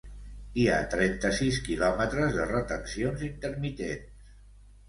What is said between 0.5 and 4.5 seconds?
Hi ha trenta-sis quilòmetres de retencions intermitents.